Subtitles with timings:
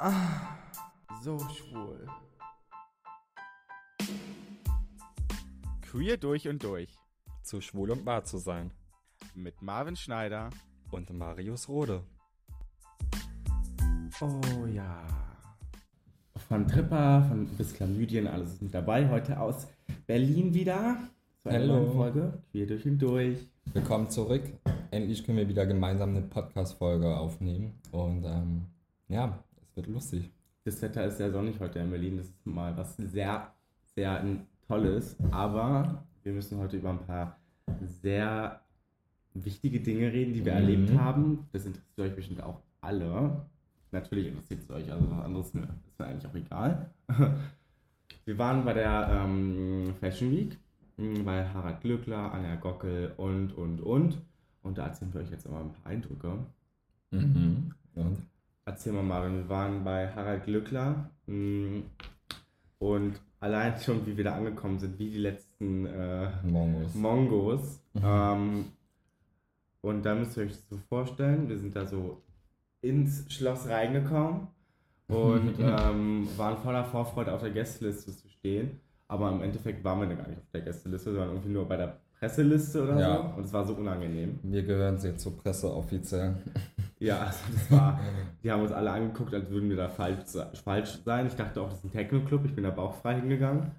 [0.00, 0.56] Ah,
[1.24, 2.06] so schwul.
[5.82, 6.88] Queer durch und durch.
[7.42, 8.70] Zu schwul und wahr zu sein.
[9.34, 10.50] Mit Marvin Schneider
[10.92, 12.04] und Marius Rode.
[14.20, 15.04] Oh ja.
[16.48, 19.08] Von Tripper, von bis Chlamydien, alles ist mit dabei.
[19.08, 19.66] Heute aus
[20.06, 20.96] Berlin wieder.
[21.42, 22.40] Zu einer neuen Folge.
[22.52, 23.48] Queer durch und durch.
[23.72, 24.44] Willkommen zurück.
[24.92, 27.80] Endlich können wir wieder gemeinsam eine Podcast-Folge aufnehmen.
[27.90, 28.66] Und ähm,
[29.08, 29.42] ja,
[29.78, 30.30] wird lustig.
[30.64, 32.18] Das Wetter ist sehr sonnig heute in Berlin.
[32.18, 33.52] Das ist mal was sehr,
[33.94, 34.22] sehr
[34.66, 35.16] Tolles.
[35.30, 37.38] Aber wir müssen heute über ein paar
[37.80, 38.60] sehr
[39.34, 40.58] wichtige Dinge reden, die wir mhm.
[40.58, 41.48] erlebt haben.
[41.52, 43.46] Das interessiert euch bestimmt auch alle.
[43.92, 45.68] Natürlich interessiert es euch, also was anderes ist mir
[46.06, 46.90] eigentlich auch egal.
[48.26, 50.58] Wir waren bei der ähm, Fashion Week
[50.98, 54.20] hm, bei Harald Glückler, Anja Gockel und, und, und.
[54.62, 56.38] Und da erzählen wir euch jetzt immer ein paar Eindrücke.
[57.10, 57.72] Mhm.
[57.94, 58.18] Und?
[58.68, 61.84] Erzähl mal, Marvin, wir waren bei Harald Glückler hm,
[62.78, 66.94] und allein schon, wie wir da angekommen sind, wie die letzten äh, Mongos.
[66.94, 67.80] Mongos.
[67.94, 68.02] Mhm.
[68.04, 68.64] Ähm,
[69.80, 72.20] und da müsst ihr euch das so vorstellen, wir sind da so
[72.82, 74.48] ins Schloss reingekommen
[75.08, 78.80] und ähm, waren voller Vorfreude auf der Gästeliste zu stehen.
[79.06, 81.78] Aber im Endeffekt waren wir da gar nicht auf der Gästeliste, sondern irgendwie nur bei
[81.78, 83.16] der Presseliste oder ja.
[83.16, 83.38] so.
[83.38, 84.38] Und es war so unangenehm.
[84.42, 86.36] Wir gehören jetzt zur Presse offiziell.
[87.00, 88.00] Ja, also das war,
[88.42, 91.26] die haben uns alle angeguckt, als würden wir da falsch, falsch sein.
[91.26, 92.44] Ich dachte auch, das ist ein Techno-Club.
[92.46, 93.70] Ich bin da bauchfrei hingegangen.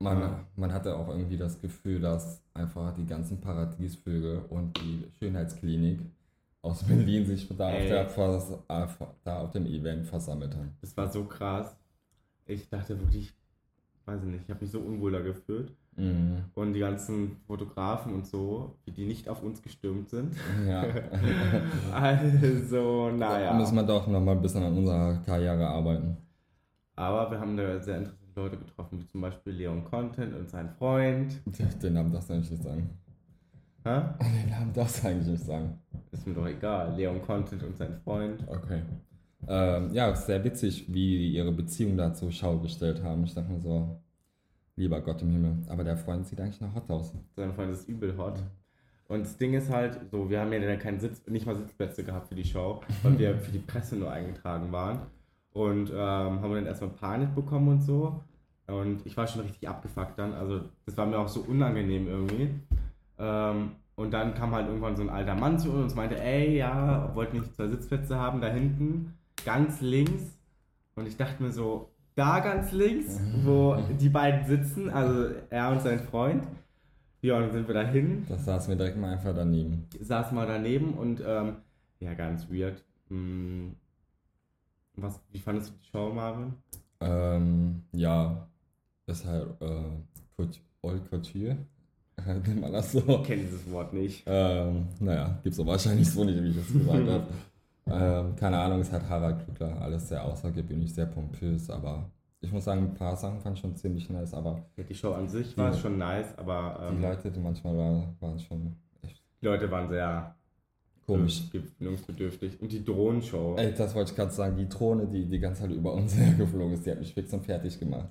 [0.00, 0.44] Man, ja.
[0.56, 6.00] man hatte auch irgendwie das Gefühl, dass einfach die ganzen Paradiesvögel und die Schönheitsklinik
[6.62, 10.74] aus Berlin sich da auf, der, da auf dem Event versammelt haben.
[10.80, 11.76] Das war so krass.
[12.46, 13.32] Ich dachte wirklich,
[14.06, 15.72] weiß ich nicht, ich habe mich so unwohl da gefühlt.
[15.96, 16.44] Mhm.
[16.54, 20.34] Und die ganzen Fotografen und so, wie die nicht auf uns gestürmt sind.
[20.66, 20.84] Ja.
[21.92, 23.52] also, naja.
[23.52, 26.16] Da müssen wir doch nochmal ein bisschen an unserer Karriere arbeiten.
[26.96, 30.70] Aber wir haben da sehr interessante Leute getroffen, wie zum Beispiel Leon Content und sein
[30.70, 31.40] Freund.
[31.82, 32.90] Den Namen darfst du eigentlich nicht sagen.
[33.84, 34.00] Hä?
[34.20, 35.78] Den Namen darfst du eigentlich nicht sagen.
[36.12, 36.94] Ist mir doch egal.
[36.96, 38.44] Leon Content und sein Freund.
[38.46, 38.82] Okay.
[39.48, 43.24] Ähm, ja, sehr witzig, wie die ihre Beziehung da zur Schau gestellt haben.
[43.24, 44.00] Ich dachte mir so,
[44.80, 45.58] lieber Gott im Himmel.
[45.68, 47.14] Aber der Freund sieht eigentlich noch hot aus.
[47.36, 48.42] Sein Freund ist übel hot.
[49.08, 52.04] Und das Ding ist halt, so, wir haben ja dann keinen Sitz, nicht mal Sitzplätze
[52.04, 55.00] gehabt für die Show, weil wir für die Presse nur eingetragen waren.
[55.52, 58.22] Und ähm, haben dann erstmal Panik bekommen und so.
[58.66, 60.32] Und ich war schon richtig abgefuckt dann.
[60.32, 62.50] Also, das war mir auch so unangenehm irgendwie.
[63.18, 66.56] Ähm, und dann kam halt irgendwann so ein alter Mann zu uns und meinte, ey,
[66.56, 69.14] ja, wollt nicht zwei Sitzplätze haben da hinten?
[69.44, 70.38] ganz links.
[70.94, 71.89] Und ich dachte mir so,
[72.20, 76.46] da ganz links, wo die beiden sitzen, also er und sein Freund.
[77.22, 78.26] Ja, und dann sind wir dahin.
[78.28, 79.86] Das saßen wir direkt mal einfach daneben.
[79.98, 81.56] Saßen mal daneben und ähm,
[81.98, 82.84] ja, ganz weird.
[83.08, 83.74] Hm,
[84.96, 86.52] was, wie fandest du die Show, Marvin?
[87.00, 88.46] Ähm, ja,
[89.06, 90.44] ist halt äh,
[90.82, 91.56] Old Couture.
[92.26, 92.98] Nennt man das so?
[92.98, 94.24] Ich kenne dieses Wort nicht.
[94.26, 97.26] Ähm, naja, gibt es wahrscheinlich so nicht, wie ich das gesagt habe.
[97.92, 102.64] Ähm, keine Ahnung, es hat Harald Glückler alles sehr außergewöhnlich, sehr pompös, aber ich muss
[102.64, 104.64] sagen, ein paar Sachen fand ich schon ziemlich nice, aber.
[104.76, 106.88] Ja, die Show an sich war schon nice, aber.
[106.88, 109.22] Ähm, die Leute, die manchmal waren, waren schon echt.
[109.40, 110.34] Die Leute waren sehr
[111.04, 111.50] komisch.
[111.50, 112.60] Gewöhnungsbedürftig.
[112.60, 113.56] Und die Drohnenshow.
[113.58, 116.74] Ey, das wollte ich gerade sagen, die Drohne, die die ganze Zeit über uns hergeflogen
[116.74, 118.08] ist, die hat mich fix und fertig gemacht.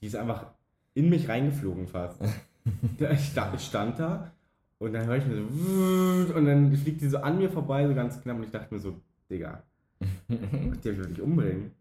[0.00, 0.46] Die ist einfach
[0.94, 2.20] in mich reingeflogen fast.
[2.98, 4.30] ich stand da
[4.80, 5.36] und dann höre ich mir
[6.26, 8.72] so, und dann fliegt die so an mir vorbei, so ganz knapp, und ich dachte
[8.72, 8.98] mir so,
[9.30, 9.62] Digga,
[10.28, 11.72] die will ich umbringen.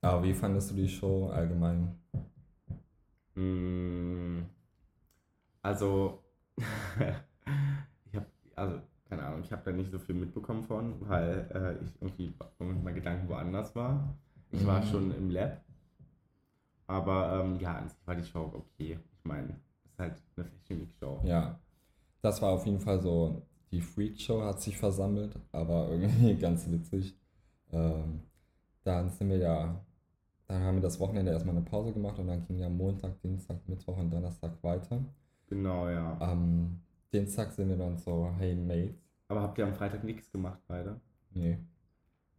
[0.00, 1.96] Aber wie fandest du die Show allgemein?
[3.34, 4.42] Mm,
[5.60, 6.22] also,
[6.56, 11.84] ich habe, also, keine Ahnung, ich habe da nicht so viel mitbekommen von, weil äh,
[11.84, 14.16] ich irgendwie mit meinen Gedanken woanders war.
[14.50, 14.86] Ich war mhm.
[14.86, 15.60] schon im Lab.
[16.86, 18.98] Aber ähm, ja, an sich war die Show okay.
[19.18, 19.60] Ich meine,
[19.96, 20.85] ist halt eine Fashion.
[21.26, 21.58] Ja,
[22.22, 26.70] das war auf jeden Fall so, die Freak Show hat sich versammelt, aber irgendwie ganz
[26.70, 27.18] witzig.
[27.72, 28.22] Ähm,
[28.84, 29.84] dann sind wir ja,
[30.46, 33.56] dann haben wir das Wochenende erstmal eine Pause gemacht und dann ging ja Montag, Dienstag,
[33.68, 35.04] Mittwoch und Donnerstag weiter.
[35.48, 36.16] Genau, ja.
[36.20, 36.80] Am
[37.12, 38.96] Dienstag sind wir dann so, hey Mates.
[39.28, 41.00] Aber habt ihr am Freitag nichts gemacht, beide?
[41.30, 41.58] Nee.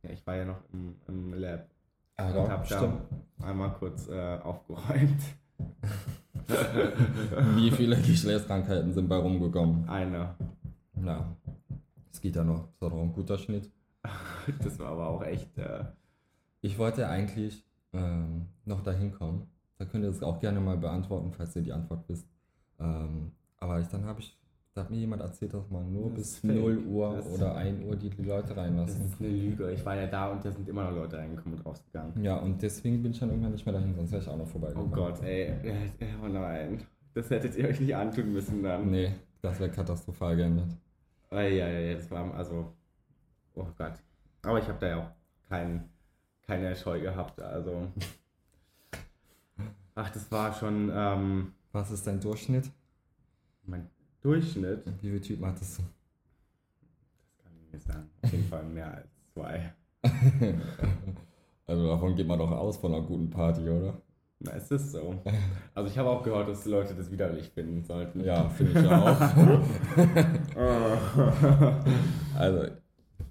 [0.04, 1.68] Ja, ich war ja noch im, im Lab.
[2.16, 3.02] Ah, und hab stimmt.
[3.40, 5.22] einmal kurz äh, aufgeräumt.
[7.56, 9.88] Wie viele Geschlechtskrankheiten sind bei rumgekommen?
[9.88, 10.36] Eine.
[11.04, 11.36] Ja.
[12.12, 12.68] Es geht ja noch.
[12.72, 13.70] Das war doch ein guter Schnitt.
[14.64, 15.58] das war aber auch echt.
[15.58, 15.86] Äh
[16.62, 17.64] ich wollte eigentlich
[17.94, 19.50] ähm, noch dahin kommen.
[19.78, 22.28] Da könnt ihr es auch gerne mal beantworten, falls ihr die Antwort wisst.
[22.80, 24.37] Ähm, aber ich, dann habe ich
[24.78, 26.54] Da hat mir jemand erzählt, dass man nur Das bis ist fake.
[26.56, 29.06] 0 Uhr Das- oder 1 Uhr die, Leute Das reinlassen.
[29.06, 29.72] ist eine Lüge.
[29.72, 32.24] Ich war ja da und da sind immer noch Leute reingekommen und rausgegangen.
[32.24, 34.44] Ja, und deswegen bin ich dann irgendwann nicht mehr dahin, sonst wäre ich auch noch
[34.46, 34.92] Oh vorbeigekommen.
[34.92, 35.52] Gott, ey.
[36.24, 36.84] Oh nein.
[37.16, 38.92] Das hättet ihr euch nicht antun müssen dann.
[38.92, 40.68] Nee, das wäre katastrophal geendet.
[41.32, 42.72] Ja, ja, ja, das war also.
[43.56, 43.94] Oh Gott.
[44.44, 45.10] Aber ich habe da ja auch
[45.50, 45.90] kein,
[46.46, 47.42] keine Scheu gehabt.
[47.42, 47.88] Also.
[49.96, 52.70] Ach, das war schon ähm, Was ist dein Durchschnitt?
[53.66, 53.90] mein
[54.28, 54.84] Durchschnitt.
[55.02, 55.84] Wie viele Typen hattest du?
[55.84, 58.10] Das kann ich nicht sagen.
[58.22, 59.74] Auf jeden Fall mehr als zwei.
[61.70, 64.02] Also davon geht man doch aus von einer guten Party, oder?
[64.40, 65.16] Na, ist das so?
[65.76, 68.24] Also ich habe auch gehört, dass die Leute das widerlich finden sollten.
[68.24, 69.20] Ja, finde ich auch.
[72.38, 72.68] Also,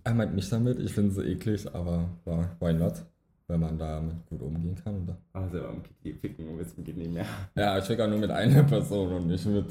[0.04, 3.06] er meint mich damit, ich finde sie eklig, aber ja, why not?
[3.48, 4.96] Wenn man damit gut umgehen kann.
[4.96, 7.24] Und Also am Kiki ficken wissen geht nicht mehr.
[7.54, 9.66] ja, ich fick auch nur mit einer Person und nicht mit.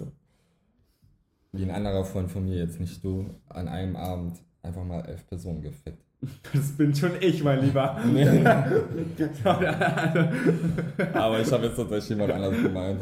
[1.56, 5.25] Wie ein anderer Freund von mir, jetzt nicht du, an einem Abend einfach mal elf
[5.28, 6.04] Personen gefickt.
[6.54, 7.98] Das bin schon ich, mein Lieber.
[8.06, 8.46] Nee.
[11.13, 13.02] Aber ich habe jetzt tatsächlich jemand anderes gemeint.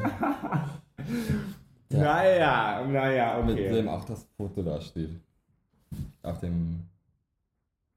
[1.90, 2.00] Ja.
[2.00, 3.70] naja, naja, Mit okay.
[3.70, 5.12] dem auch das Foto da steht.
[6.22, 6.82] Auf dem.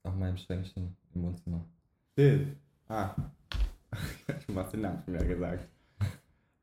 [0.04, 1.64] Auf meinem Schränkchen im Wohnzimmer.
[2.14, 2.56] Bill.
[2.88, 3.10] Ah.
[4.46, 5.66] Du hast den Namen schon wieder gesagt.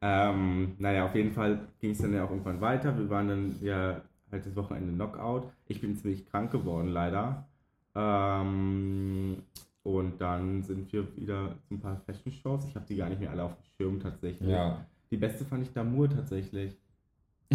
[0.05, 2.97] Ähm, naja, auf jeden Fall ging es dann ja auch irgendwann weiter.
[2.97, 5.47] Wir waren dann ja halt das Wochenende Knockout.
[5.67, 7.47] Ich bin ziemlich krank geworden, leider.
[7.95, 9.37] Ähm,
[9.83, 12.65] und dann sind wir wieder zu ein paar Fashion-Shows.
[12.67, 14.49] Ich habe die gar nicht mehr alle auf dem Schirm tatsächlich.
[14.49, 14.85] Ja.
[15.09, 16.75] Die beste fand ich Damur tatsächlich.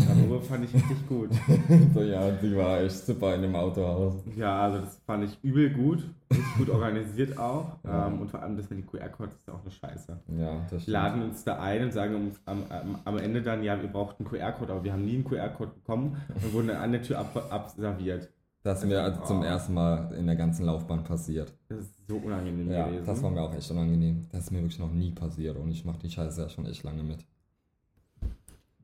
[0.07, 1.31] Damur fand ich richtig gut.
[1.95, 4.15] so, ja, die war echt super in dem Autohaus.
[4.37, 6.05] Ja, also das fand ich übel gut.
[6.31, 7.77] Richtig gut organisiert auch.
[7.85, 8.07] Ja.
[8.09, 10.19] Ähm, und vor allem das mit den QR-Codes ist auch eine Scheiße.
[10.39, 10.93] Ja, das Wir stimmt.
[10.93, 14.25] laden uns da ein und sagen uns am, am, am Ende dann, ja, wir brauchten
[14.27, 17.19] einen QR-Code, aber wir haben nie einen QR-Code bekommen und wurden dann an der Tür
[17.21, 18.29] ab, abserviert.
[18.63, 19.45] Das ist mir also zum Oh.
[19.45, 21.53] ersten Mal in der ganzen Laufbahn passiert.
[21.69, 23.07] Das ist so unangenehm Ja, gewesen.
[23.07, 24.27] das war mir auch echt unangenehm.
[24.33, 26.83] Das ist mir wirklich noch nie passiert und ich mache die Scheiße ja schon echt
[26.83, 27.25] lange mit.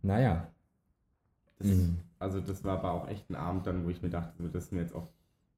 [0.03, 0.47] Naja.
[1.59, 1.99] Das, Mhm.
[2.19, 4.65] Also das war aber auch echt ein Abend dann, wo ich mir dachte, so, das
[4.65, 5.09] ist mir jetzt auch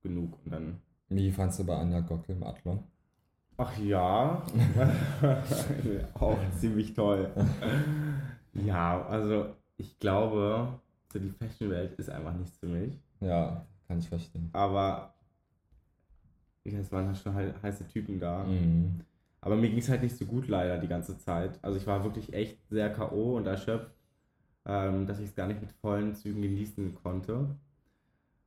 [0.02, 0.38] genug.
[0.44, 2.82] Und dann, Wie fandst du bei Anja Gockel im Athlon?
[3.58, 4.42] ach ja,
[6.14, 7.30] auch ziemlich toll.
[8.52, 10.78] Ja, also ich glaube,
[11.12, 13.00] so die Fashion-Welt ist einfach nichts für mich.
[13.20, 14.50] Ja, kann ich verstehen.
[14.52, 15.14] Aber
[16.64, 18.44] es waren halt schon he- heiße Typen da.
[18.44, 19.00] Mhm.
[19.40, 21.58] Aber mir ging es halt nicht so gut leider die ganze Zeit.
[21.62, 23.36] Also ich war wirklich echt sehr K.O.
[23.36, 23.95] und erschöpft,
[24.66, 27.56] ähm, dass ich es gar nicht mit vollen Zügen genießen konnte.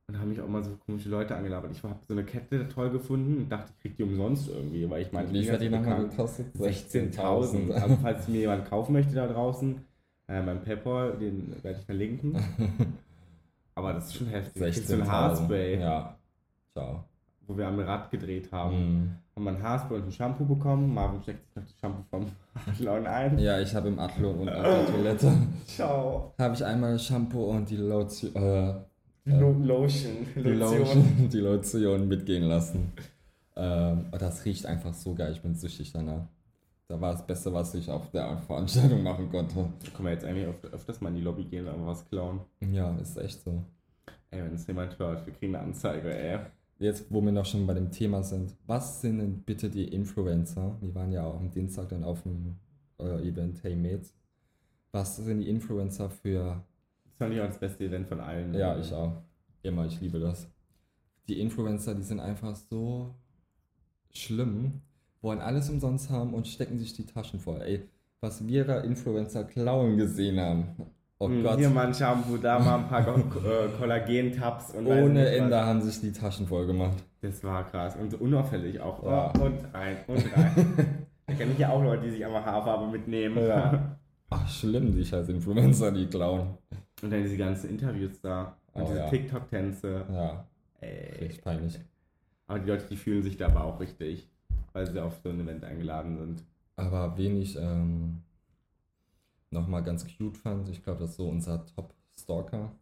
[0.06, 1.70] Und haben mich auch mal so komische Leute angelabert.
[1.70, 5.02] Ich habe so eine Kette toll gefunden und dachte, ich krieg die umsonst irgendwie, weil
[5.02, 6.52] ich meine, viel hat die nochmal gekostet?
[6.56, 7.70] 16.000.
[7.72, 9.80] Also falls mir jemand kaufen möchte da draußen,
[10.26, 12.36] äh, mein Paypal, den werde ich verlinken.
[13.76, 14.62] Aber das ist schon heftig.
[14.62, 15.08] Ich krieg So ein 16.000.
[15.08, 16.16] Haarspray, Ja.
[16.72, 17.04] Ciao.
[17.46, 18.76] wo wir am Rad gedreht haben.
[19.00, 19.10] Mhm.
[19.40, 20.92] Haben wir ein Haarspray und ein Shampoo bekommen.
[20.92, 22.26] Marvin steckt sich noch das Shampoo vom
[22.84, 23.38] Laun ein.
[23.38, 25.32] Ja, ich habe im Athlon und auf der Toilette
[25.66, 26.34] Ciao.
[26.38, 28.74] habe ich einmal Shampoo und die Lotion, äh,
[29.24, 30.26] Lo Lotion.
[30.36, 32.92] die Lotion, die Lotion mitgehen lassen.
[33.56, 36.26] Ähm, das riecht einfach so geil, ich bin süchtig danach.
[36.88, 39.54] Da war das Beste, was ich auf der Veranstaltung machen konnte.
[39.54, 42.40] Können wir jetzt eigentlich öf öfters mal in die Lobby gehen und was klauen?
[42.70, 43.64] Ja, ist echt so.
[44.32, 46.40] Ey, wenn es jemand hört, wir kriegen eine Anzeige, ey.
[46.80, 50.78] Jetzt, wo wir noch schon bei dem Thema sind, was sind denn bitte die Influencer?
[50.80, 52.56] Wir waren ja auch am Dienstag dann auf dem
[52.98, 54.14] äh, Event Hey Mates.
[54.90, 56.64] Was sind die Influencer für
[57.04, 58.54] Das fand ich auch das beste Event von allen.
[58.54, 59.12] Ja, ich auch.
[59.62, 60.48] Immer, ich liebe das.
[61.28, 63.14] Die Influencer, die sind einfach so
[64.10, 64.80] schlimm,
[65.20, 67.60] wollen alles umsonst haben und stecken sich die Taschen voll.
[67.60, 67.82] Ey,
[68.20, 70.68] was wir da Influencer klauen gesehen haben.
[71.22, 71.58] Oh Hm, Gott.
[71.58, 75.30] Hier mal ein Shampoo, da mal ein paar äh, Kollagen-Tabs Ohne nicht was.
[75.32, 76.96] Ende haben sich die Taschen voll gemacht.
[77.20, 79.04] Das war krass und unauffällig auch.
[79.04, 79.30] Ja.
[79.38, 81.06] Oh, und rein, und rein.
[81.26, 83.36] da kenne ich ja auch Leute, die sich einfach Haarfarbe mitnehmen.
[83.46, 83.96] Ja.
[84.30, 86.56] Ach, schlimm, die scheiß Influencer, die klauen.
[87.02, 88.56] Und dann diese ganzen Interviews da.
[88.72, 89.08] Und Oh, diese ja.
[89.10, 90.04] TikTok-Tänze.
[90.10, 90.44] Ja,
[90.80, 91.18] Ey.
[91.20, 91.78] richtig peinlich.
[92.46, 94.26] Aber die Leute, die fühlen sich da aber auch richtig,
[94.72, 96.44] weil sie auf so ein Event eingeladen sind.
[96.76, 98.22] Aber wen ich ähm,
[99.70, 102.72] nochmal ganz cute fand, ich glaube, das ist so unser Top-Stalker.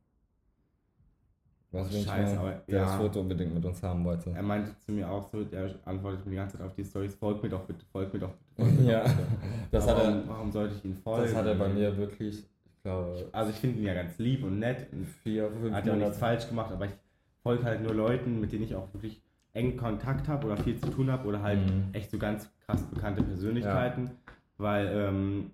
[1.70, 2.98] Was wen ich Scheiße, aber der das ja.
[2.98, 4.30] Foto unbedingt mit uns haben wollte.
[4.30, 7.14] Er meinte zu mir auch so, er antwortet mir die ganze Zeit auf die Stories,
[7.14, 8.70] folgt mir doch bitte, folgt mir doch bitte.
[8.70, 9.28] Folgt Ja, doch bitte.
[9.70, 11.24] das Aber hat, warum, er, warum sollte ich ihn folgen?
[11.24, 14.44] das hat er bei mir wirklich, ich glaube, Also ich finde ihn ja ganz lieb
[14.44, 14.90] und nett.
[14.92, 16.92] Und vier, fünf hat ja auch nichts falsch gemacht, aber ich
[17.42, 19.20] folge halt nur Leuten, mit denen ich auch wirklich
[19.52, 21.88] eng Kontakt habe oder viel zu tun habe oder halt Mhm.
[21.92, 24.12] echt so ganz krass bekannte Persönlichkeiten,
[24.56, 25.50] weil ähm,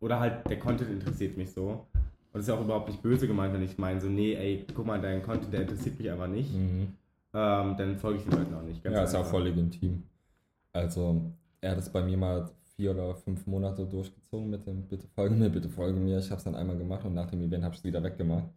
[0.00, 3.26] oder halt der Content interessiert mich so Und das ist ja auch überhaupt nicht böse
[3.26, 6.28] gemeint, wenn ich meine, so, nee, ey, guck mal, dein Content, der interessiert mich einfach
[6.28, 6.54] nicht.
[6.54, 6.94] Mhm.
[7.34, 8.84] Ähm, dann folge ich den Leuten auch nicht.
[8.84, 9.30] Ja, ist auch einfach.
[9.30, 10.02] voll legitim.
[10.72, 15.06] Also, er hat es bei mir mal vier oder fünf Monate durchgezogen mit dem Bitte
[15.08, 16.18] folge mir, bitte folge mir.
[16.18, 18.48] Ich habe es dann einmal gemacht und nach dem Event habe ich es wieder weggemacht.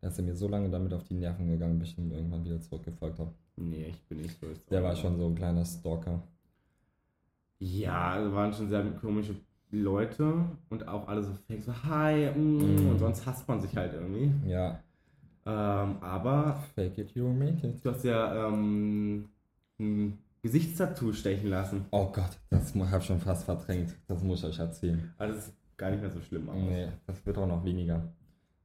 [0.00, 2.44] Da ist er mir so lange damit auf die Nerven gegangen, bis ich ihm irgendwann
[2.44, 3.32] wieder zurückgefolgt habe.
[3.56, 4.46] Nee, ich bin nicht so.
[4.70, 6.22] Der war schon so ein kleiner Stalker.
[7.58, 9.34] Ja, also waren schon sehr komische
[9.80, 10.34] Leute
[10.70, 12.88] und auch alle so fake, so hi, mm, Mhm.
[12.90, 14.32] und sonst hasst man sich halt irgendwie.
[14.48, 14.80] Ja,
[15.46, 17.84] Ähm, aber fake it, you make it.
[17.84, 19.28] du hast ja ähm,
[19.78, 21.84] ein Gesichtstattoo stechen lassen.
[21.90, 23.94] Oh Gott, das habe ich schon fast verdrängt.
[24.06, 25.12] Das muss ich euch erzählen.
[25.18, 26.56] Also das ist gar nicht mehr so schlimm aus.
[26.56, 28.02] Nee, das wird auch noch weniger.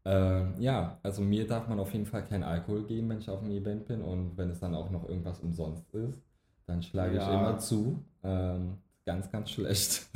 [0.05, 3.41] Ähm, ja, also mir darf man auf jeden Fall keinen Alkohol geben, wenn ich auf
[3.41, 6.21] einem Event bin und wenn es dann auch noch irgendwas umsonst ist,
[6.65, 7.33] dann schlage ich Ja.
[7.33, 8.01] immer zu.
[8.23, 10.07] Ähm, ganz, ganz schlecht.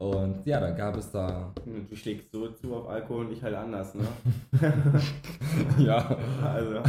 [0.00, 3.54] Und ja, dann gab es da, Du schlägst so zu auf Alkohol und ich halt
[3.54, 4.06] anders, ne?
[5.78, 6.82] ja, Also.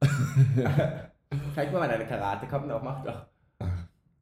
[1.56, 3.26] Zeig mal deine Karate, komm doch, mach doch.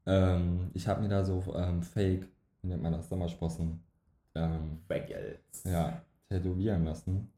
[0.06, 2.26] ähm, ich habe mir da so ähm, Fake,
[2.62, 3.82] wie nennt man das, Sommersprossen,
[4.34, 5.64] ähm, Bagels.
[5.64, 7.30] ja, tätowieren lassen.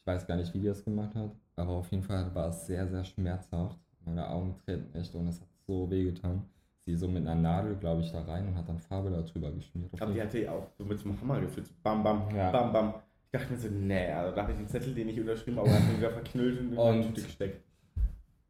[0.00, 2.66] Ich weiß gar nicht, wie die das gemacht hat, aber auf jeden Fall war es
[2.66, 3.78] sehr, sehr schmerzhaft.
[4.04, 6.42] Meine Augen treten echt und es hat so weh getan.
[6.86, 9.90] Sie so mit einer Nadel, glaube ich, da rein und hat dann Farbe darüber geschmiert.
[10.00, 11.66] Aber die hatte ja auch so mit einem Hammer gefühlt.
[11.66, 12.52] So bam, bam, Ja.
[12.52, 12.94] bam, bam.
[13.32, 15.68] Ich dachte mir so, nee, also da habe ich den Zettel, den ich unterschrieben habe,
[15.68, 17.64] habe ich wieder verknüllt und in Und- die Tüte gesteckt.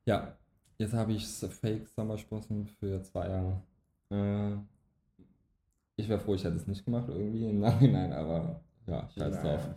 [0.04, 0.36] ja,
[0.76, 3.62] jetzt habe ich Fake Sommersprossen für zwei Jahre.
[4.10, 4.56] Äh,
[5.96, 9.56] ich wäre froh, ich hätte es nicht gemacht irgendwie im Nachhinein, aber ja, scheiß Naja.
[9.56, 9.68] drauf.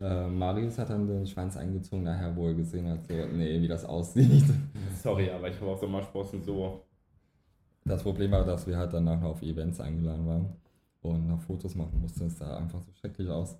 [0.00, 3.84] Äh, Marius hat dann den Schwanz eingezogen, nachher wohl gesehen hat, so, nee, wie das
[3.84, 4.44] aussieht.
[5.02, 6.84] Sorry, aber ich habe auch Sommersprossen so.
[7.88, 10.46] Das Problem war, dass wir halt danach auf Events eingeladen waren
[11.00, 12.26] und nach Fotos machen mussten.
[12.26, 13.56] Es sah einfach so schrecklich aus.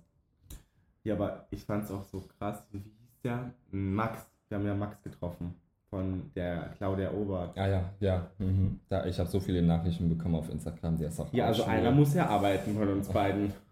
[1.03, 2.63] Ja, aber ich fand es auch so krass.
[2.71, 3.51] Wie hieß der?
[3.71, 4.25] Max.
[4.47, 5.55] Wir haben ja Max getroffen.
[5.89, 7.57] Von der Claudia Obert.
[7.57, 8.27] Ah ja, ja.
[8.37, 8.79] Mhm.
[8.87, 11.89] Da, ich habe so viele Nachrichten bekommen auf Instagram, der ist auch Ja, also einer
[11.89, 13.51] muss ja arbeiten von uns beiden.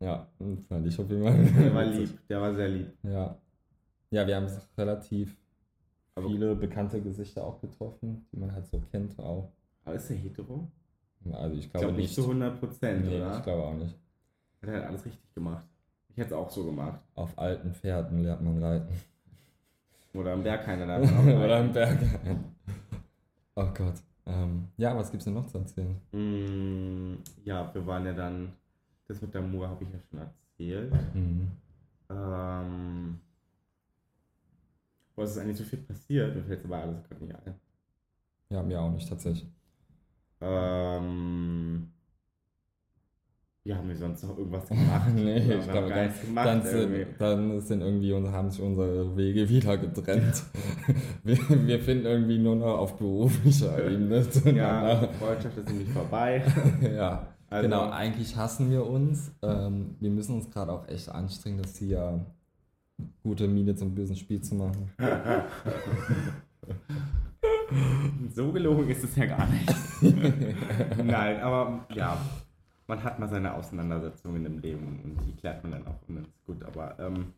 [0.00, 0.26] Ja,
[0.68, 1.44] fand ich auf jeden Fall.
[1.62, 2.88] Der war lieb, der war sehr lieb.
[3.04, 3.36] Ja.
[4.10, 5.36] Ja, wir haben relativ
[6.14, 9.50] Aber- viele bekannte Gesichter auch getroffen, die man halt so kennt auch.
[9.84, 10.68] Aber ist der hetero?
[11.32, 12.14] Also ich Ich glaube glaube nicht nicht.
[12.14, 13.36] zu 100 Prozent, nee, oder?
[13.36, 13.96] ich glaube auch nicht.
[14.60, 15.64] Hat er halt alles richtig gemacht.
[16.08, 17.00] Ich hätte es auch so gemacht.
[17.14, 18.92] Auf alten Pferden lernt man reiten.
[20.14, 20.98] Oder am Berg keiner da.
[21.00, 21.98] Oder im Berg.
[23.54, 23.94] oh Gott.
[24.26, 25.96] Ähm, ja, was gibt's denn noch zu erzählen?
[26.12, 27.14] Mm,
[27.44, 28.52] ja, wir waren ja dann,
[29.08, 30.92] das mit der Mur habe ich ja schon erzählt.
[31.14, 31.48] Mhm.
[32.10, 33.18] Ähm,
[35.16, 36.34] was ist eigentlich so viel passiert?
[36.34, 37.54] Mir fällt aber alles gerade nicht ein.
[38.50, 39.48] Ja, mir auch nicht tatsächlich.
[40.40, 41.88] Ähm,
[43.64, 45.08] ja, haben wir sonst noch irgendwas gemacht?
[45.14, 47.06] nee, ich glaube, gar dann, nichts gemacht dann, sind, irgendwie.
[47.18, 50.42] dann sind irgendwie und haben sich unsere Wege wieder getrennt.
[51.22, 55.06] wir, wir finden irgendwie nur noch auf beruflicher Ebene Ja.
[55.18, 56.42] Freundschaft ist nämlich vorbei.
[56.82, 57.88] Ja, Also- genau.
[57.90, 59.30] Eigentlich hassen wir uns.
[59.42, 62.26] Ähm, wir müssen uns gerade auch echt anstrengen, dass hier
[63.22, 64.90] gute Miene zum bösen Spiel zu machen.
[68.34, 69.68] So gelogen ist es ja gar nicht.
[71.04, 72.18] Nein, aber ja,
[72.86, 76.24] man hat mal seine Auseinandersetzungen im Leben und die klärt man dann auch und dann
[76.24, 76.62] ist gut.
[76.64, 77.32] Aber ähm,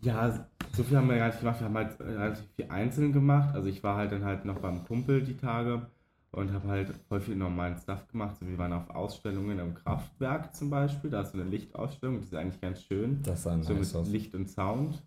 [0.00, 1.60] ja, so viel haben wir gar nicht gemacht.
[1.60, 3.54] Wir haben halt relativ viel einzeln gemacht.
[3.54, 5.86] Also ich war halt dann halt noch beim Kumpel die Tage
[6.32, 8.36] und habe halt voll viel normalen Stuff gemacht.
[8.38, 11.10] So, wir waren auf Ausstellungen im Kraftwerk zum Beispiel.
[11.10, 13.20] Da ist so eine Lichtausstellung, die ist eigentlich ganz schön.
[13.22, 14.08] Das sah So nice mit aus.
[14.08, 15.02] Licht und Sound.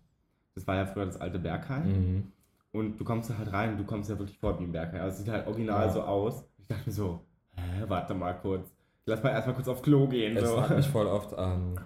[0.54, 1.86] Das war ja früher das alte Bergheim.
[1.88, 2.32] Mhm.
[2.72, 5.00] Und du kommst da halt rein und du kommst ja wirklich vor wie ein Bergheim.
[5.02, 5.92] Also es sieht halt original Ja.
[5.92, 6.44] so aus.
[6.58, 7.20] Ich dachte mir so,
[7.56, 8.70] hä, warte mal kurz.
[9.06, 10.36] Lass mal erstmal kurz auf Klo gehen.
[10.36, 10.60] Es So.
[10.60, 11.78] hat mich voll oft an.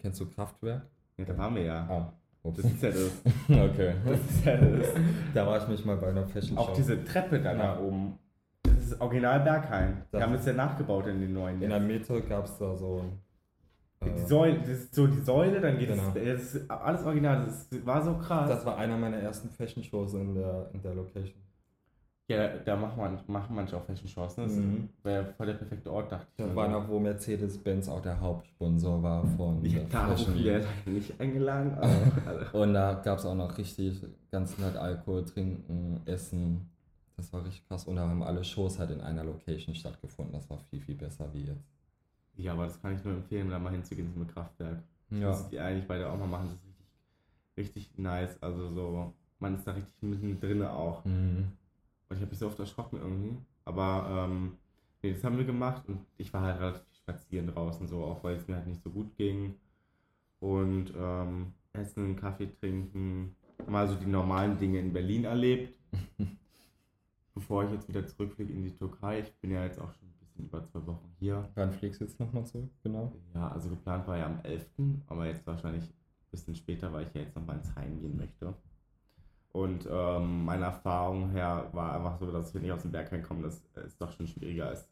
[0.00, 0.82] kennst du Kraftwerk?
[1.16, 1.86] Ja, da waren wir ja.
[1.88, 2.12] Ah.
[2.44, 3.10] Das ist ja das.
[3.48, 3.94] Okay.
[4.06, 4.88] Das ist ja das.
[5.34, 6.62] Da war ich mich mal bei einer Fashion Show.
[6.62, 8.18] Auch diese Treppe da nach oben.
[8.92, 9.96] Ist original Bergheim.
[10.08, 11.60] Die Das- haben es ja nachgebaut in den neuen.
[11.62, 13.04] In der Mitte gab es da so.
[14.04, 16.12] die Äh, Säule, das ist so die Säule, dann geht Genau.
[16.14, 16.14] es.
[16.14, 17.44] Das ist alles original.
[17.46, 18.48] Das ist, war so krass.
[18.48, 21.34] das war einer meiner ersten Fashion Shows in der, in der Location.
[22.30, 24.36] ja, da machen, man, machen manche auch Fashion Shows.
[24.36, 24.44] Ne?
[24.44, 24.88] Das Mhm.
[25.02, 26.44] wäre voll der perfekte Ort, dachte ich.
[26.44, 31.18] Das war noch, wo Mercedes-Benz auch der Hauptsponsor war von Ich der Fashion wieder nicht
[31.18, 31.72] eingeladen.
[32.52, 36.68] Und da gab es auch noch richtig ganz nett Alkohol, Trinken, Essen.
[37.18, 37.84] Das war richtig krass.
[37.84, 40.32] Und da haben alle Shows halt in einer Location stattgefunden.
[40.32, 41.68] Das war viel, viel besser wie jetzt.
[42.36, 44.82] Ja, aber das kann ich nur empfehlen, da mal hinzugehen zum Kraftwerk.
[45.10, 45.30] Ja.
[45.30, 46.46] Das ist die eigentlich beide auch mal machen.
[46.46, 46.64] Das ist
[47.56, 48.40] richtig, richtig nice.
[48.40, 51.04] Also so, man ist da richtig mittendrin auch.
[51.04, 51.52] Mhm.
[52.08, 53.36] Und ich habe mich so oft erschrocken irgendwie.
[53.64, 54.56] Aber ähm,
[55.02, 58.36] nee, das haben wir gemacht und ich war halt relativ spazieren draußen so, auch weil
[58.36, 59.56] es mir halt nicht so gut ging.
[60.40, 63.34] und ähm, essen, Kaffee trinken,
[63.66, 65.76] mal so die normalen Dinge in Berlin erlebt.
[67.38, 69.20] Bevor ich jetzt wieder zurückfliege in die Türkei.
[69.20, 71.48] Ich bin ja jetzt auch schon ein bisschen über zwei Wochen hier.
[71.54, 72.68] Wann fliegst du jetzt nochmal zurück?
[72.82, 73.12] Genau.
[73.32, 74.66] Ja, also geplant war ja am 11.,
[75.06, 78.54] aber jetzt wahrscheinlich ein bisschen später, weil ich ja jetzt nochmal ins Heim gehen möchte.
[79.52, 83.42] Und ähm, meine Erfahrung her war einfach so, dass wenn ich aus dem Berg reinkomme,
[83.42, 84.88] dass es doch schon schwieriger ist,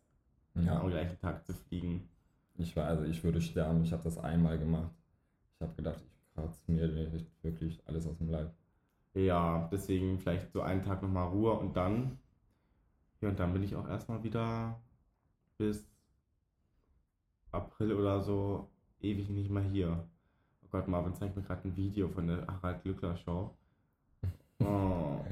[0.55, 0.81] Ja.
[0.81, 2.09] am gleichen Tag zu fliegen.
[2.59, 3.83] Ich war, also ich würde sterben.
[3.83, 4.93] Ich habe das einmal gemacht.
[5.57, 7.13] Ich habe gedacht, ich kratze mir
[7.43, 8.55] wirklich alles aus dem Leib.
[9.15, 12.19] Ja, deswegen vielleicht so einen Tag nochmal Ruhe und dann,
[13.21, 14.79] ja, und dann bin ich auch erstmal wieder
[15.59, 15.87] bis
[17.53, 18.69] April oder so
[19.01, 20.07] ewig nicht mehr hier.
[20.65, 23.55] Oh Gott, Marvin zeigt mir gerade ein Video von der Harald Glückler Show.
[24.59, 25.23] Oh,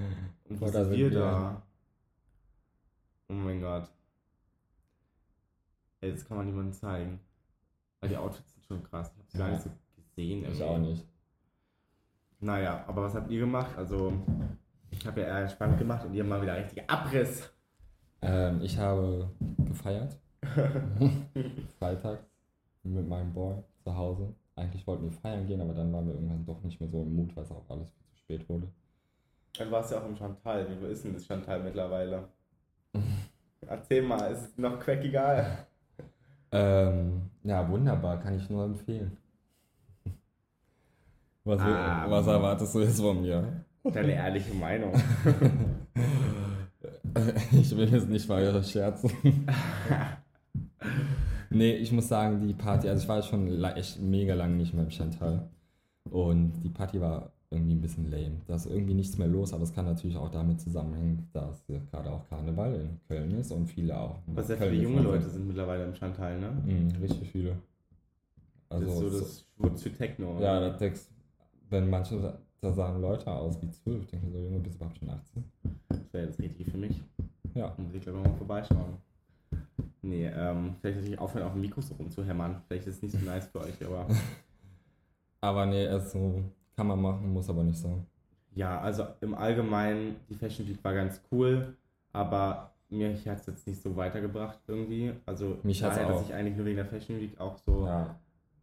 [0.44, 1.62] und ist sind wir da?
[3.28, 3.88] Oh mein Gott.
[6.02, 7.18] Ey, das kann man niemandem zeigen.
[8.00, 9.10] Weil die Outfits sind schon krass.
[9.16, 9.54] Ich habe sie gar Ja.
[9.54, 10.38] nicht so gesehen.
[10.40, 10.62] Ich irgendwie.
[10.64, 11.08] auch nicht.
[12.40, 13.74] Naja, aber was habt ihr gemacht?
[13.78, 14.12] Also,
[14.90, 17.50] ich habe ja eher entspannt gemacht und ihr mal wieder richtiger Abriss.
[18.24, 20.16] Ähm, ich habe gefeiert.
[21.78, 22.24] Freitags
[22.82, 24.34] mit meinem Boy zu Hause.
[24.56, 27.14] Eigentlich wollten wir feiern gehen, aber dann waren wir irgendwann doch nicht mehr so im
[27.16, 28.68] Mut, weil es auch alles viel zu spät wurde.
[29.58, 30.66] Dann warst du ja auch im Chantal.
[30.80, 32.28] Wie ist denn das Chantal mittlerweile?
[33.66, 35.66] Erzähl mal, ist es noch quackiger?
[36.52, 39.16] Ähm, ja, wunderbar, kann ich nur empfehlen.
[41.44, 42.06] Was, Ah.
[42.08, 43.64] was erwartest du jetzt von mir?
[43.82, 44.92] Deine ehrliche Meinung.
[47.52, 49.10] Ich will jetzt nicht weiter scherzen.
[51.50, 54.84] nee, ich muss sagen, die Party, also ich war schon echt mega lange nicht mehr
[54.84, 55.48] im Chantal.
[56.10, 58.40] Und die Party war irgendwie ein bisschen lame.
[58.46, 62.10] Da ist irgendwie nichts mehr los, aber es kann natürlich auch damit zusammenhängen, dass gerade
[62.10, 64.18] auch Karneval in Köln ist und viele auch.
[64.26, 66.50] Was sehr viele junge Leute sind mittlerweile im Chantal, ne?
[66.66, 67.56] Mhm, richtig viele.
[68.68, 70.40] Also, das ist so so- das Schwurz für Techno.
[70.40, 71.02] ja, da denkst,
[71.70, 74.98] wenn manche, da- sahen Leute aus wie 12, denke ich so, Junge, bist du überhaupt
[74.98, 75.44] schon 18?
[75.88, 77.02] Das wäre das Richtige für mich.
[77.54, 77.72] Ja.
[77.76, 78.94] Muss ich glaube mal vorbeischauen.
[80.02, 82.60] Nee, ähm, vielleicht natürlich aufhören, auf dem Mikro so rumzuhämmern.
[82.66, 84.06] Vielleicht ist es nicht so nice für euch, aber.
[85.40, 86.42] Aber nee, also
[86.74, 88.06] kann man machen, muss aber nicht sein.
[88.54, 91.76] Ja, also im Allgemeinen, die Fashion Week war ganz cool,
[92.14, 95.12] aber mir hat es jetzt nicht so weitergebracht irgendwie.
[95.26, 96.26] Also Mich hat's daher, dass auch.
[96.28, 98.14] ich eigentlich nur wegen der Fashion Week auch so Ja,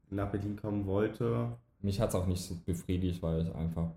[0.09, 1.49] nach Berlin kommen wollte.
[1.81, 3.89] Mich hat es auch nicht so befriedigt, weil ich einfach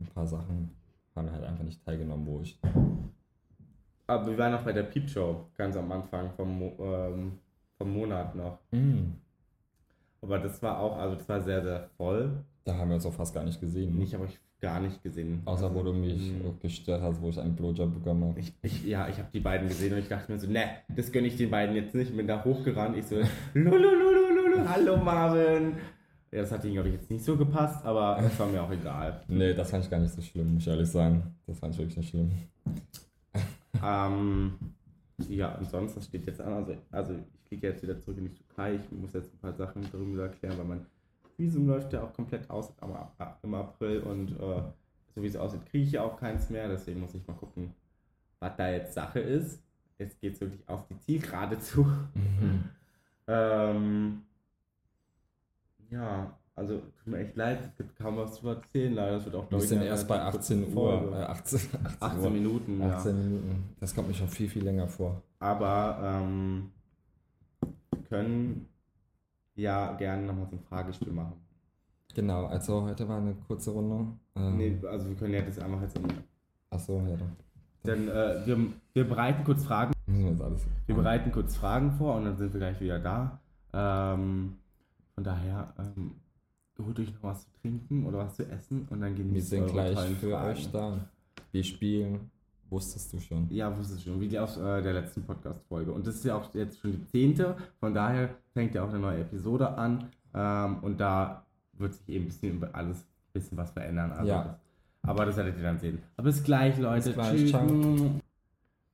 [0.00, 0.70] ein paar Sachen
[1.14, 2.58] haben halt einfach nicht teilgenommen, wo ich.
[4.06, 7.32] Aber wir waren noch bei der Peep Show, ganz am Anfang vom, Mo ähm,
[7.78, 8.58] vom Monat noch.
[8.70, 9.12] Mm,
[10.22, 12.30] Aber das war auch, also das war sehr, sehr voll.
[12.64, 14.00] da haben wir uns auch fast gar nicht gesehen.
[14.02, 15.42] Ich habe euch gar nicht gesehen.
[15.44, 16.58] Außer wo du mich Mm.
[16.60, 18.40] gestört hast, wo ich einen Blowjob bekommen habe.
[18.40, 21.10] Ich, ich, ja, ich habe die beiden gesehen und ich dachte mir so, ne, das
[21.10, 22.10] gönne ich den beiden jetzt nicht.
[22.10, 22.96] Ich bin da hochgerannt.
[22.96, 23.16] Ich so,
[23.54, 25.74] lululululu, hallo Marvin.
[26.32, 28.70] Ja, das hat ihnen, glaube ich, jetzt nicht so gepasst, aber es war mir auch
[28.70, 29.22] egal.
[29.28, 31.34] Nee, das fand ich gar nicht so schlimm, muss ich ehrlich sagen.
[31.46, 32.30] Das fand ich wirklich nicht schlimm.
[33.82, 34.54] Ähm,
[35.28, 36.54] ja, und sonst, was steht jetzt an?
[36.54, 38.76] Also, also ich fliege jetzt wieder zurück in die Türkei.
[38.76, 40.86] Ich muss jetzt ein paar Sachen darüber erklären, weil mein
[41.36, 42.72] Visum läuft ja auch komplett aus
[43.42, 44.62] im April und äh,
[45.14, 46.68] so wie es aussieht, kriege ich ja auch keins mehr.
[46.68, 47.74] Deswegen muss ich mal gucken,
[48.40, 49.62] was da jetzt Sache ist.
[49.98, 51.86] Jetzt geht es wirklich auf die Zielgerade zu.
[53.28, 54.22] Ähm,
[55.90, 59.16] ja, also tut mir echt leid, es gibt kaum was zu erzählen, leider.
[59.16, 61.12] Es wird auch, Wir glaub ich, sind erst bei relativ kurze 18 Uhr.
[61.12, 62.30] Äh, 18, 18, 18 Uhr.
[62.30, 63.22] Minuten, 18 ja.
[63.22, 63.76] Minuten.
[63.78, 65.22] Das kommt mir schon viel, viel länger vor.
[65.38, 66.70] Aber ähm,
[67.60, 68.68] wir können
[69.54, 71.34] ja gerne nochmal so ein Fragespiel machen.
[72.14, 74.06] Genau, also heute war eine kurze Runde.
[74.34, 76.00] Ähm, Nee, also wir können ja das einfach jetzt.
[76.70, 77.26] Achso, ja doch.
[77.84, 78.58] Denn äh, wir,
[78.94, 79.92] wir bereiten kurz Fragen.
[80.06, 83.40] Wir bereiten kurz Fragen vor und dann sind wir gleich wieder da.
[83.72, 84.56] Ähm,
[85.16, 86.12] von daher, ähm,
[86.78, 89.62] holt euch noch was zu trinken oder was zu essen und dann genießt Wir sind
[89.64, 90.50] eure gleich für Fragen.
[90.50, 90.98] euch da.
[91.52, 92.30] Wir spielen,
[92.68, 93.50] wusstest du schon.
[93.50, 95.90] Ja, wusste ich schon, wie aus äh, der letzten Podcast-Folge.
[95.90, 98.98] Und das ist ja auch jetzt schon die zehnte, von daher fängt ja auch eine
[98.98, 100.10] neue Episode an.
[100.34, 104.12] Ähm, und da wird sich eben ein bisschen alles ein bisschen was verändern.
[104.12, 104.44] Also Ja.
[104.44, 104.56] das,
[105.10, 105.98] aber das werdet ihr dann sehen.
[106.18, 107.06] Aber bis gleich, Leute.
[107.06, 107.50] Bis gleich, Tschüss.
[107.50, 107.66] ciao.
[107.68, 108.10] So,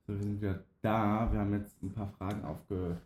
[0.06, 1.28] wir sind wieder da.
[1.32, 2.96] Wir haben jetzt ein paar Fragen aufgeschrieben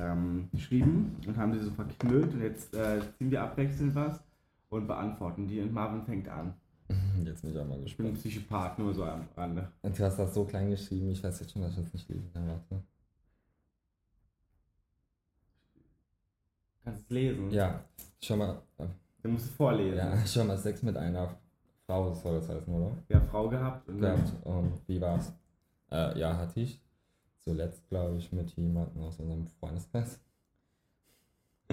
[0.00, 2.32] ähm, geschrieben und haben die so verknüllt.
[2.34, 4.20] Und jetzt äh, ziehen wir abwechselnd was
[4.68, 5.60] und beantworten die.
[5.60, 6.54] Und Marvin fängt an.
[7.24, 8.32] Jetzt bin ich auch mal Ich bin ein gespannt.
[8.34, 9.68] Psychopath, nur so am Rande.
[9.82, 12.08] Und du hast das so klein geschrieben, ich weiß jetzt schon, dass ich das nicht
[12.08, 12.48] lesen kann.
[12.48, 12.82] Warte.
[16.84, 17.50] Kannst du es lesen?
[17.50, 17.84] Ja,
[18.22, 18.62] schon mal.
[19.22, 19.98] Dann musst du vorlesen.
[19.98, 21.36] Ja, schon mal Sex mit einer
[21.86, 22.92] Frau soll das heißen, oder?
[23.08, 24.32] ja, Frau gehabt und Gehabt.
[24.44, 25.32] Und wie war's?
[25.90, 26.80] Äh, ja, hatte ich.
[27.48, 30.20] Zuletzt, glaube ich, mit jemandem aus unserem Freundeskreis.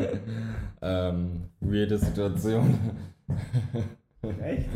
[0.81, 2.79] ähm, weirde Situation.
[4.41, 4.69] Echt?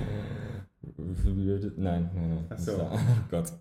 [1.78, 2.46] Nein, nein, nein.
[2.50, 2.74] Ach so.
[2.74, 2.98] Ja, Oh
[3.32, 3.54] Gott.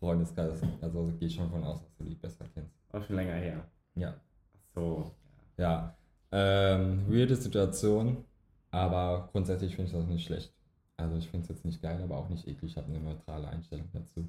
[0.00, 0.60] Freundeskreis.
[0.80, 2.74] Also geh schon von aus, dass du die besser kennst.
[2.90, 3.64] Auch schon länger her.
[3.94, 4.16] Ja.
[4.52, 5.10] Ach so.
[5.56, 5.94] Ja.
[6.32, 8.24] Ähm, weirde Situation,
[8.72, 10.52] aber grundsätzlich finde ich das nicht schlecht.
[10.96, 12.72] Also ich finde es jetzt nicht geil, aber auch nicht eklig.
[12.72, 14.28] Ich habe eine neutrale Einstellung dazu.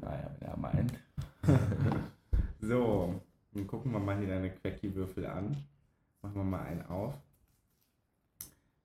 [0.00, 0.92] Naja, wenn er meint.
[2.60, 3.20] so,
[3.52, 5.56] dann gucken wir mal hier deine Quecki-Würfel an.
[6.22, 7.14] Machen wir mal einen auf.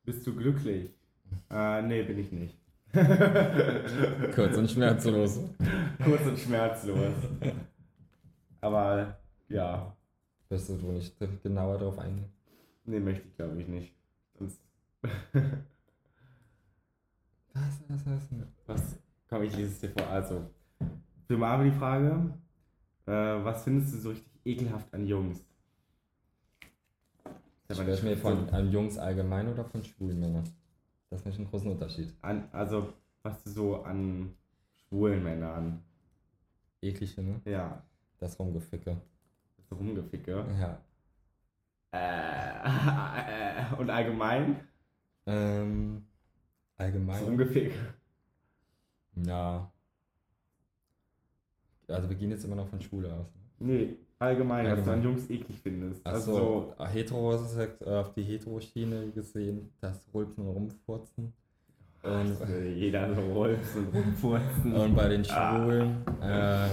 [0.04, 0.92] Bist du glücklich?
[1.50, 2.58] Äh, nee, bin ich nicht.
[4.36, 5.40] Kurz und schmerzlos.
[6.04, 7.14] Kurz und schmerzlos.
[8.62, 9.96] Aber ja,
[10.50, 12.32] Wirst du wohl nicht genauer darauf eingehen?
[12.86, 13.94] nee, möchte ich glaube ich nicht.
[14.40, 14.60] Sonst,
[17.54, 18.22] Was, was, was?
[18.66, 18.96] was,
[19.30, 20.08] komm, ich lese es dir vor.
[20.08, 20.50] Also,
[21.30, 22.34] für Marvin die Frage,
[23.06, 25.46] äh, was findest du so richtig ekelhaft an Jungs?
[27.72, 30.44] Sprechen wir nicht von an Jungs allgemein oder von schwulen Männern?
[31.12, 32.16] Das ist nicht ein großen Unterschied.
[32.24, 34.34] an, also, was du so an
[34.88, 35.84] schwulen Männern,
[36.82, 37.42] Eklige, ne?
[37.46, 37.84] ja,
[38.18, 39.00] Das Rumgeficke.
[39.58, 40.46] das Rumgeficke.
[40.60, 40.82] Ja.
[41.92, 44.62] Äh, und allgemein,
[45.28, 46.08] Ähm,
[46.76, 47.24] das allgemein.
[47.24, 47.76] Rumgeficke.
[49.28, 49.72] Ja.
[51.90, 53.28] Also wir gehen jetzt immer noch von Schwule aus.
[53.60, 53.74] ne?
[53.74, 56.06] Nee, allgemein, was du an Jungs eklig findest.
[56.06, 61.34] Achso, Also, Heterosex auf die Hetero-Schiene gesehen, das Rülpsen und Rumfurzen.
[62.02, 62.38] Und,
[62.78, 64.74] jeder so rollt und rumfurzen.
[64.74, 65.58] und bei den Ah.
[65.60, 66.70] Schwulen, ähm,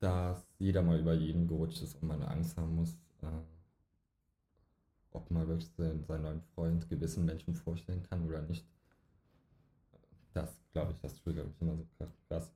[0.00, 3.26] dass jeder mal über jeden gerutscht ist und man Angst haben muss, äh,
[5.12, 8.66] ob man wirklich seinen, seinen neuen Freund gewissen Menschen vorstellen kann oder nicht.
[10.32, 11.86] Das, glaube ich, das triggert mich immer so
[12.28, 12.50] krass.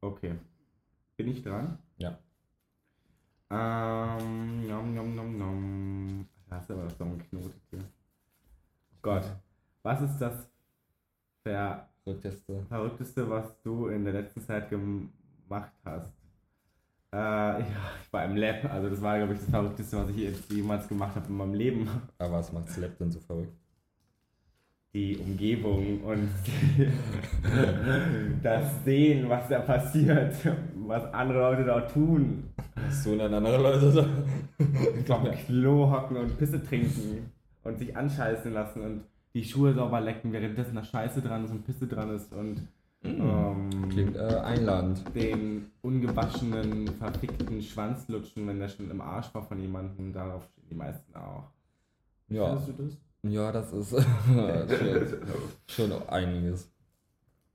[0.00, 0.34] Okay.
[1.16, 1.78] Bin ich dran?
[1.96, 2.18] Ja.
[3.50, 6.28] Ähm, nom, nom, nom, nom.
[6.48, 7.84] Da hast du aber so einen Knoten hier.
[9.02, 9.24] Gott.
[9.82, 10.48] Was ist das
[11.42, 12.66] Ver Rückteste.
[12.68, 16.12] Verrückteste, was du in der letzten Zeit gemacht hast?
[17.12, 17.62] Äh, ja,
[18.02, 18.64] ich war im Lab.
[18.66, 21.88] Also das war, glaube ich, das Verrückteste, was ich jemals gemacht habe in meinem Leben.
[22.18, 23.56] Aber was macht Slap denn so verrückt?
[24.94, 26.28] Die Umgebung und
[28.42, 30.34] das Sehen, was da passiert,
[30.86, 32.44] was andere Leute da tun.
[32.76, 35.16] Hast du dann andere Leute da?
[35.18, 37.30] Dem Klo hocken und Pisse trinken
[37.64, 39.00] und sich anscheißen lassen und
[39.34, 42.68] die Schuhe sauber lecken, währenddessen da Scheiße dran ist und Pisse dran ist und
[43.02, 45.02] ähm, Klingt äh, einladend.
[45.14, 50.12] den ungewaschenen, verfickten Schwanz lutschen, wenn der schon im Arsch war von jemandem.
[50.12, 51.50] Darauf stehen die meisten auch.
[52.28, 52.96] Ja, Findest du das?
[53.24, 53.90] Ja das ist
[55.66, 56.70] schon, schon einiges.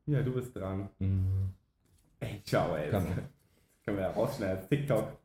[0.06, 0.90] Ja, du bist dran.
[1.00, 1.50] Mhm.
[2.20, 2.90] Ey, ciao, ey.
[2.90, 3.30] Kann Das man.
[3.86, 5.18] können wir ja rausschneiden als TikTok.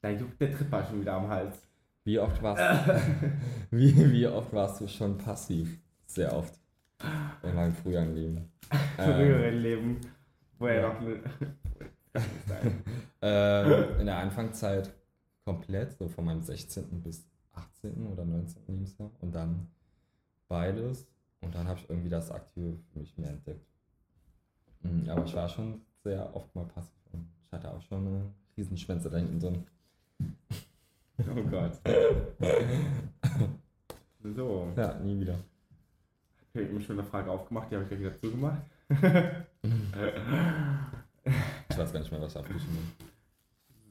[0.00, 1.58] Da juckt der Tripper schon wieder am Hals.
[2.04, 2.62] Wie oft warst
[3.70, 5.78] wie, wie oft warst du schon passiv?
[6.06, 6.54] Sehr oft.
[7.42, 8.52] In meinem früheren Leben.
[8.98, 10.00] Ähm, Früheren Leben,
[10.58, 10.88] wo er ja.
[10.88, 11.20] noch eine.
[12.12, 12.82] Kann nicht sein.
[13.22, 14.92] äh, in der Anfangszeit
[15.48, 17.00] komplett, so von meinem 16.
[17.02, 18.06] bis 18.
[18.08, 18.62] oder 19.
[18.68, 19.10] Lebensjahr.
[19.20, 19.66] Und dann
[20.48, 21.06] beides.
[21.40, 23.64] Und dann habe ich irgendwie das Aktive für mich mehr entdeckt.
[24.82, 26.92] Mhm, Aber ich war schon sehr oft mal passiv.
[27.12, 28.20] Und ich hatte auch schon äh,
[28.56, 29.64] Riesenschwänze da hinten drin.
[31.20, 31.72] Oh Gott.
[34.36, 35.38] So, Ja, nie wieder.
[36.54, 38.62] ich habe mir schon eine Frage aufgemacht, die habe ich gleich wieder zugemacht.
[41.70, 43.10] Ich weiß gar nicht mehr, was ich abgeschrieben habe.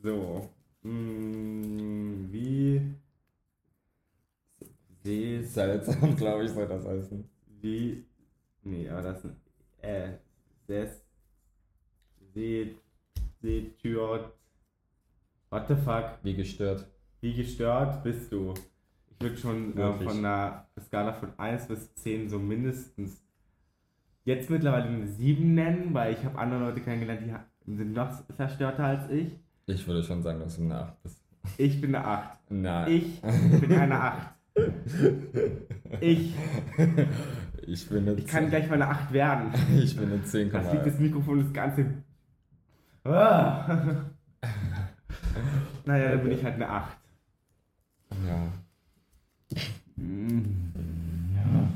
[0.04, 0.50] So,
[0.84, 2.82] mm, wie
[5.04, 7.30] siehst Seltsam, glaube ich, soll das heißen.
[7.62, 8.06] wie
[8.64, 9.36] nee, aber das ist
[9.82, 10.18] ein äh
[10.68, 11.02] ses
[12.34, 12.78] seht
[13.80, 14.34] Tür
[15.50, 16.20] What the fuck?
[16.24, 16.86] Wie gestört.
[17.22, 18.54] Wie gestört bist du?
[19.10, 23.24] Ich würde schon äh, von einer Skala von 1 bis 10 so mindestens
[24.26, 27.22] jetzt mittlerweile eine 7 nennen, weil ich habe andere Leute kennengelernt,
[27.66, 29.40] die sind noch verstörter als ich.
[29.68, 31.22] Ich würde schon sagen, dass du eine 8 bist.
[31.58, 32.38] Ich bin eine 8.
[32.52, 32.92] Nein.
[32.92, 34.28] Ich bin eine 8.
[36.00, 36.36] Ich,
[37.68, 38.50] Ich bin eine ich kann 10.
[38.50, 39.52] gleich mal eine 8 werden.
[39.78, 41.86] Ich bin eine 10, Das liegt das Mikrofon das Ganze.
[43.04, 44.00] Ah.
[45.86, 46.98] Naja, dann bin ich halt eine 8.
[48.26, 48.48] Ja.
[49.98, 51.70] Ja.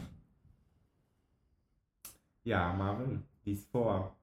[2.44, 4.16] Ja, Marvin, lies vor.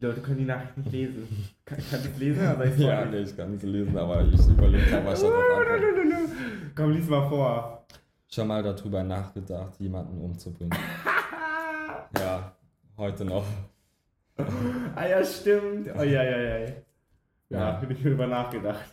[0.00, 1.28] Die Leute können die Nachricht nicht lesen.
[1.64, 2.46] Kann, kann ich es lesen?
[2.46, 5.58] Aber ich Ja, nee, ich kann nicht lesen, aber ich überlege da was schon drauf
[5.58, 6.32] antworten.
[6.74, 7.86] Komm, lies mal vor.
[8.28, 10.76] Schon mal darüber nachgedacht, jemanden umzubringen.
[12.18, 12.56] Ja,
[12.96, 13.46] heute noch.
[14.36, 15.88] ah ja, stimmt.
[15.96, 16.58] Oh ja, ja, ja.
[16.58, 16.72] Ja,
[17.50, 17.70] Ja.
[17.78, 18.84] bin ich drüber nachgedacht.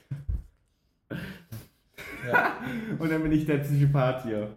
[2.28, 2.58] Ja.
[3.00, 4.56] Und dann bin ich der Psychopath hier.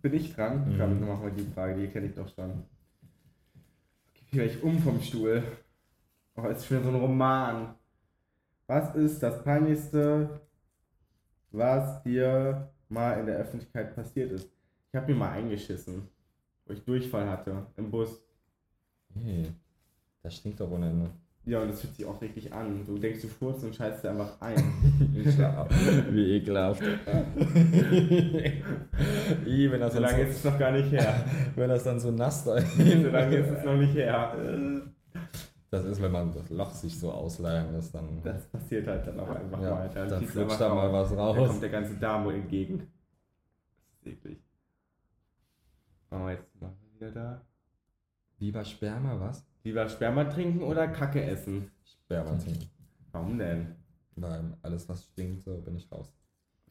[0.00, 0.72] Bin ich dran?
[0.72, 0.78] Mhm.
[0.78, 2.64] Dann machen wir die Frage, die kenne ich doch schon.
[4.28, 5.42] Ich gehe gleich um vom Stuhl.
[6.36, 7.74] Oh, ist schon so ein Roman.
[8.66, 10.42] Was ist das Peinlichste,
[11.50, 14.50] was dir mal in der Öffentlichkeit passiert ist?
[14.90, 16.08] Ich habe mir mal eingeschissen,
[16.66, 18.20] wo ich Durchfall hatte im Bus.
[19.14, 19.50] Hey,
[20.22, 21.10] das stinkt doch ohne Ende.
[21.48, 22.84] Ja, und das fühlt sich auch richtig an.
[22.84, 24.58] Du denkst, du furzt und scheißt dir einfach ein.
[26.10, 26.82] Wie ekelhaft.
[29.46, 31.24] I, wenn das, So dann lange so, ist es noch gar nicht her.
[31.56, 34.36] wenn das dann so nass da So lange ist es noch nicht her.
[35.70, 39.18] Das ist, wenn man das Loch sich so ausleiern lässt, dann Das passiert halt dann
[39.18, 39.88] auch einfach ja, mal.
[39.88, 41.48] dann schießt flutscht da mal was raus.
[41.48, 42.86] kommt der ganze Darm wohl entgegen.
[44.04, 44.38] Das ist eklig.
[46.10, 47.40] Jetzt machen wir wieder da.
[48.38, 49.47] Lieber Sperma, was?
[49.68, 51.70] Lieber Sperma trinken oder Kacke essen?
[51.84, 52.70] Sperma trinken.
[53.12, 53.76] Warum denn?
[54.16, 56.10] Weil alles, was stinkt, so bin ich raus.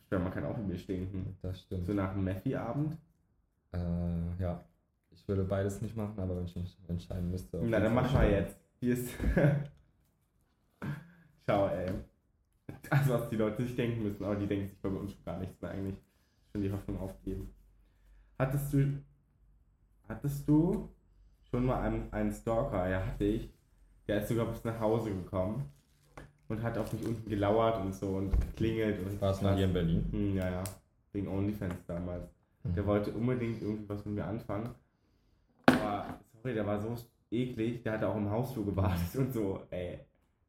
[0.01, 1.38] Sperma kann auch übel stinken.
[1.43, 1.86] Das stimmt.
[1.86, 2.97] So nach einem Mephi-Abend?
[3.71, 3.77] Äh,
[4.39, 4.65] ja.
[5.12, 7.62] Ich würde beides nicht machen, aber wenn ich mich entscheiden müsste.
[7.63, 8.36] Na, dann mach mal Sperma.
[8.36, 8.57] jetzt.
[8.79, 9.10] Hier ist.
[11.45, 11.91] Ciao, ey.
[12.89, 15.38] Also, was die Leute sich denken müssen, aber die denken sich bei uns schon gar
[15.38, 16.01] nichts mehr eigentlich.
[16.51, 17.53] Schon die Hoffnung aufgeben.
[18.39, 19.03] Hattest du.
[20.10, 20.89] Hattest du
[21.51, 22.88] schon mal einen, einen Stalker?
[22.89, 23.49] Ja, hatte ich.
[24.07, 25.69] Der ist sogar bis nach Hause gekommen
[26.47, 29.05] und hat auf mich unten gelauert und so und geklingelt.
[29.05, 30.05] Und War es noch hier in Berlin?
[30.12, 30.63] Hm, ja, ja.
[31.12, 32.29] Wegen OnlyFans damals.
[32.63, 34.69] Der wollte unbedingt irgendwie was mit mir anfangen.
[35.67, 36.95] Aber, sorry, der war so
[37.31, 39.99] eklig, der hatte auch im Hausflur gewartet und so, ey.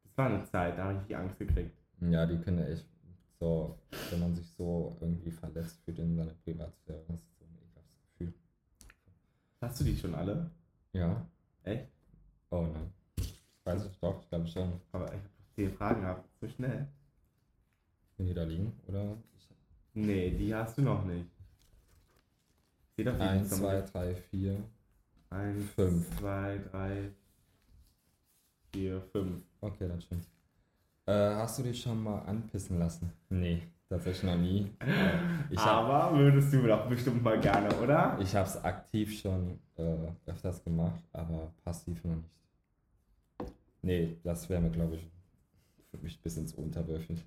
[0.03, 1.77] Das war eine Zeit, da habe ich die Angst gekriegt.
[2.01, 2.85] Ja, die können echt
[3.39, 3.77] so,
[4.09, 8.01] wenn man sich so irgendwie verletzt fühlt in seiner Privatsphäre, das ist so ein ekelhaftes
[8.17, 8.33] Gefühl.
[9.61, 10.51] Hast du die schon alle?
[10.93, 11.25] Ja?
[11.63, 11.87] Echt?
[12.49, 12.91] Oh nein.
[13.63, 14.79] Weiß ich doch, ich glaube schon.
[14.91, 16.27] Aber ich habe zehn Fragen gehabt.
[16.41, 16.87] So schnell?
[18.17, 19.15] Wenn die da liegen, oder?
[19.37, 19.49] Ich,
[19.93, 21.25] Nee, die hast du noch nicht.
[22.95, 24.63] Seh doch, wie die 1, zusammen- 2, 3, 4.
[25.31, 26.17] Eins, fünf.
[26.17, 27.11] zwei, drei,
[28.73, 29.43] vier, fünf.
[29.61, 30.25] Okay, dann stimmt.
[31.05, 33.11] Äh, hast du dich schon mal anpissen lassen?
[33.29, 34.71] Nee, tatsächlich noch nie.
[34.79, 35.17] Äh,
[35.49, 38.17] Ich habe Aber würdest du doch bestimmt mal gerne, oder?
[38.21, 39.97] ich es aktiv schon äh,
[40.27, 42.29] öfters gemacht, aber passiv noch nicht.
[43.81, 45.07] Nee, das wäre mir, glaube ich,
[45.91, 47.25] für mich ein bisschen zu unterwürfig.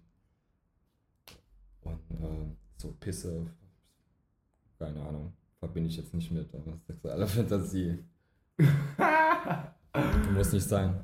[1.83, 2.46] Und äh,
[2.77, 3.46] so Pisse,
[4.79, 7.98] keine Ahnung, verbinde ich jetzt nicht mit, aber sexuelle Fantasie.
[10.35, 11.01] Muss nicht sein.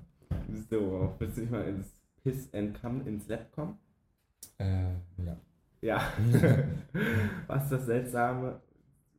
[0.70, 1.86] So, willst du nicht mal ins
[2.22, 3.78] Piss and Come ins Lab kommen?
[4.58, 4.92] Äh,
[5.24, 5.36] ja.
[5.80, 6.00] Ja.
[7.46, 8.60] was ist das seltsame,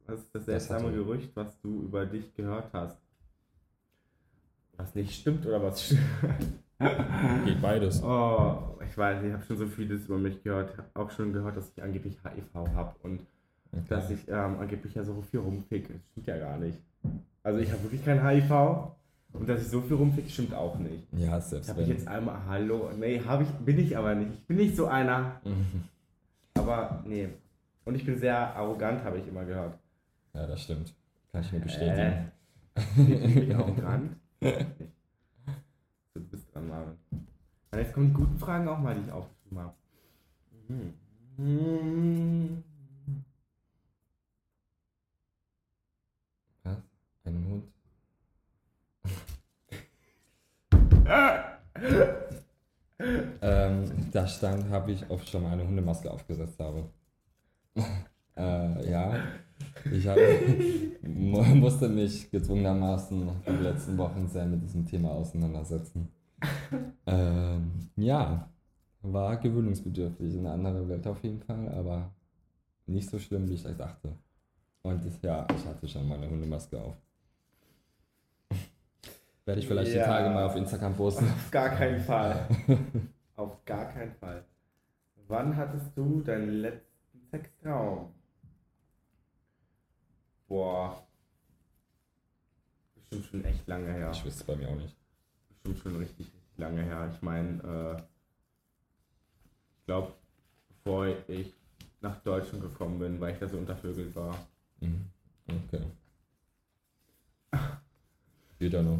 [0.07, 2.97] was ist das seltsame hatte- Gerücht, was du über dich gehört hast?
[4.77, 6.01] Was nicht stimmt oder was stimmt?
[7.45, 8.01] Geht beides.
[8.03, 10.77] Oh, ich weiß, ich habe schon so vieles über mich gehört.
[10.77, 13.21] Hab auch schon gehört, dass ich angeblich HIV habe und
[13.71, 13.83] Okay.
[13.87, 15.93] dass ich ähm, angeblich ja so viel rumficke.
[15.93, 16.79] Das stimmt ja gar nicht.
[17.43, 18.49] Also ich habe wirklich kein HIV
[19.33, 21.03] und dass ich so viel rumficke, stimmt auch nicht.
[21.11, 22.89] Ja, selbst Habe ich jetzt einmal Hallo?
[22.97, 24.31] Nee, habe ich, bin ich aber nicht.
[24.33, 25.39] Ich bin nicht so einer.
[26.69, 27.29] Aber nee.
[27.85, 29.79] Und ich bin sehr arrogant, habe ich immer gehört.
[30.33, 30.93] Ja, das stimmt.
[31.31, 32.31] Kann ich mir bestätigen.
[32.75, 34.15] Äh, bin ich arrogant?
[34.39, 36.97] So, du bist dran, Marvin.
[37.71, 39.73] Und jetzt kommen die guten Fragen auch mal, die ich aufgeschrieben habe.
[41.37, 42.63] Mhm.
[46.63, 46.77] Was?
[47.25, 47.63] Ein Hund?
[53.41, 56.89] ähm, da stand, habe ich oft schon mal eine Hundemaske aufgesetzt habe.
[58.37, 59.15] äh, ja,
[59.91, 60.21] ich habe,
[61.03, 66.09] mu- musste mich gezwungenermaßen die letzten Wochen sehr mit diesem Thema auseinandersetzen.
[67.07, 68.49] ähm, ja,
[69.01, 72.11] war gewöhnungsbedürftig, eine andere Welt auf jeden Fall, aber
[72.87, 74.13] nicht so schlimm, wie ich dachte.
[74.83, 76.95] Und ja, ich hatte schon mal eine Hundemaske auf.
[79.49, 80.03] Werde ich vielleicht Ja.
[80.03, 81.25] die Tage mal auf Instagram posten.
[81.25, 82.47] Auf gar keinen Fall.
[83.35, 84.45] Auf gar keinen Fall.
[85.27, 88.13] Wann hattest du deinen letzten Sextraum?
[90.47, 91.01] Boah.
[92.93, 94.11] Bestimmt schon echt lange her.
[94.13, 94.95] Ich wüsste es bei mir auch nicht.
[95.49, 97.09] Bestimmt schon richtig, richtig lange her.
[97.11, 98.01] Ich meine, äh,
[99.79, 100.13] ich glaube,
[100.83, 101.55] bevor ich
[102.01, 104.35] nach Deutschland gekommen bin, weil ich da so untervögelt war.
[104.79, 105.05] Mhm.
[105.65, 105.81] Okay.
[108.59, 108.99] Wieder noch.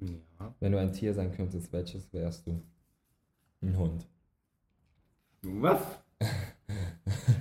[0.00, 0.54] Ja.
[0.60, 2.62] Wenn du ein Tier sein könntest, welches wärst du?
[3.62, 4.06] Ein Hund.
[5.42, 5.80] Was?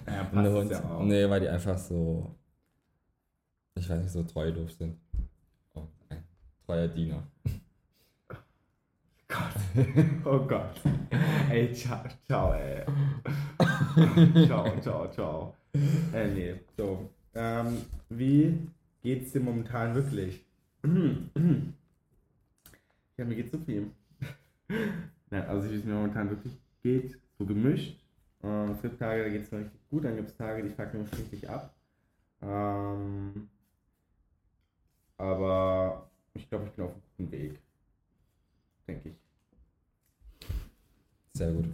[0.08, 0.72] Ja, passt Eine es Hund.
[0.72, 1.04] ja auch.
[1.04, 2.36] Nee, weil die einfach so,
[3.76, 5.00] ich weiß nicht, so treu doof sind.
[5.76, 6.24] Oh, ein
[6.66, 7.24] treuer Diener.
[10.26, 10.82] Oh Gott.
[11.50, 12.86] Ey, ciao, ciao, ey.
[14.48, 15.56] ciao, ciao, ciao.
[16.14, 17.10] Äh, nee, so.
[17.36, 18.68] Ähm, wie
[19.02, 20.46] geht's dir momentan wirklich?
[20.84, 20.92] ja,
[23.26, 23.92] mir geht's so viel.
[25.30, 28.00] Nein, also wie es mir momentan wirklich geht, so gemischt.
[28.44, 31.04] Ähm, es gibt Tage, da geht's mir richtig gut, dann gibt es Tage, die fucken
[31.04, 31.76] mich richtig ab.
[32.42, 33.50] Ähm,
[35.18, 37.60] aber ich glaube, ich bin auf einem guten Weg.
[38.88, 39.29] Denke ich.
[41.40, 41.68] Sehr gut.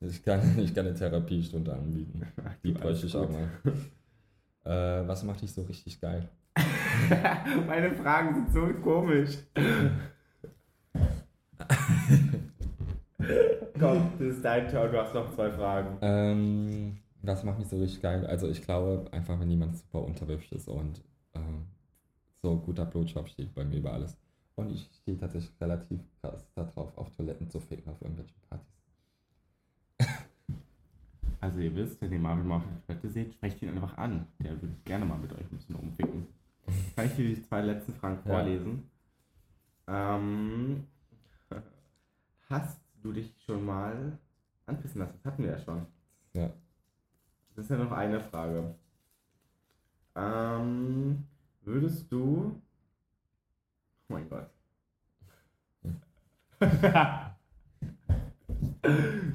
[0.00, 2.26] Ich kann, ich kann eine Therapiestunde anbieten.
[2.64, 3.48] Die bräuchte ich auch mal.
[4.64, 6.28] Äh, was macht dich so richtig geil?
[7.68, 9.38] Meine Fragen sind so komisch.
[13.78, 15.96] Komm, das ist dein Turn, du hast noch zwei Fragen.
[16.00, 18.26] Ähm, was macht mich so richtig geil?
[18.26, 21.04] Also ich glaube einfach, wenn jemand super unterwürfig ist und
[21.34, 21.66] ähm,
[22.42, 24.18] so guter Blutjob steht bei mir über alles.
[24.60, 28.66] Und ich stehe tatsächlich relativ krass darauf, auf Toiletten zu ficken auf irgendwelchen Partys.
[31.42, 34.26] Also ihr wisst, wenn ihr Marvin mal auf der Toilette seht, sprecht ihn einfach an.
[34.40, 36.26] Der würde gerne mal mit euch ein bisschen umficken.
[36.94, 38.30] Kann ich dir die zwei letzten Fragen Ja.
[38.34, 38.90] vorlesen?
[39.88, 40.86] Ähm,
[42.50, 44.18] hast du dich schon mal
[44.66, 45.14] anpissen lassen?
[45.22, 45.86] Das hatten wir ja schon.
[46.34, 46.50] Ja.
[47.56, 48.74] Das ist ja noch eine Frage.
[50.14, 51.24] Ähm,
[51.62, 52.60] würdest du.
[54.10, 54.50] Oh mein Gott.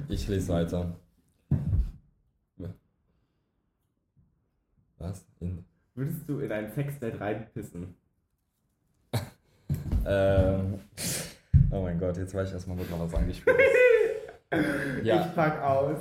[0.08, 0.96] Ich lese weiter.
[4.98, 5.24] Was?
[5.40, 7.94] In, würdest du in ein Sexdate reinpissen?
[10.06, 10.80] ähm,
[11.70, 13.66] oh mein Gott, jetzt weiß ich erstmal, was was angespielt ist.
[15.04, 15.26] Ja.
[15.26, 15.98] Ich pack aus.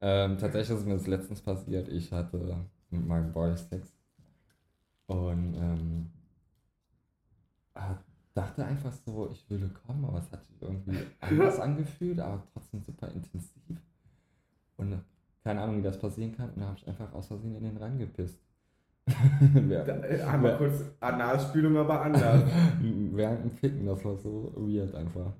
[0.00, 1.88] Ähm, tatsächlich ist mir das letztens passiert.
[1.88, 3.92] Ich hatte mit meinem Boy Sex
[5.06, 6.10] und ähm,
[8.34, 12.82] dachte einfach so, ich würde kommen, aber es hat sich irgendwie anders angefühlt, aber trotzdem
[12.82, 13.80] super intensiv.
[14.76, 15.00] Und
[15.42, 16.50] keine Ahnung, wie das passieren kann.
[16.50, 17.78] Und da habe ich einfach aus Versehen in den.
[19.08, 22.42] Da, während, äh, einmal kurz Analspülung, aber anders.
[22.80, 25.32] während dem Ficken, das war so weird einfach.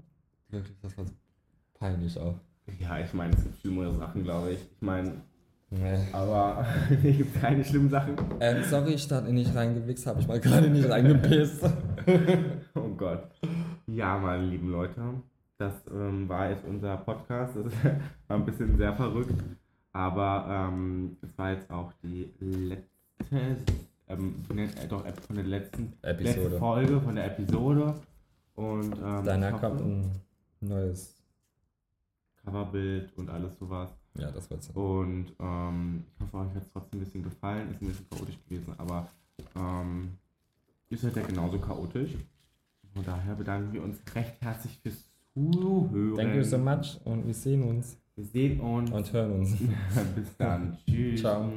[0.51, 1.13] Wirklich, das war so
[1.75, 2.37] peinlich auch.
[2.79, 4.61] ja, ich meine, es gibt schlimmere Sachen, glaube ich.
[4.61, 5.21] Ich meine,
[5.69, 5.99] Nee.
[6.13, 6.65] aber
[7.03, 8.15] hier gibt es keine schlimmen Sachen.
[8.39, 11.65] Ähm, sorry, ich da nicht reingewichst, habe ich mal gerade nicht reingepisst.
[12.75, 13.31] Oh Gott.
[13.87, 15.01] Ja, meine lieben Leute,
[15.59, 17.57] das ähm, war jetzt unser Podcast.
[17.57, 17.73] Das
[18.29, 19.43] war ein bisschen sehr verrückt,
[19.93, 23.57] aber ähm, es war jetzt auch die letzte,
[24.09, 26.59] ähm, äh, doch, äh, von der letzten letzte Episode.
[26.59, 27.95] Folge von der Episode.
[28.55, 30.11] Und ähm, Danach kommt ein
[30.61, 31.15] neues.
[32.45, 33.91] Coverbild und alles sowas.
[34.15, 34.71] Ja, das wird's.
[34.71, 37.71] Und ähm, ich hoffe, euch hat es trotzdem ein bisschen gefallen.
[37.71, 39.09] Ist ein bisschen chaotisch gewesen, aber
[39.57, 40.17] ähm,
[40.91, 42.13] ihr seid ja genauso chaotisch.
[42.95, 46.17] Von daher bedanken wir uns recht herzlich fürs Zuhören.
[46.17, 48.91] Thank you so much und wir sehen uns Wir sehen uns.
[48.91, 49.57] und hören uns.
[50.17, 50.79] Bis dann.
[50.87, 51.21] Tschüss.
[51.21, 51.51] Ciao.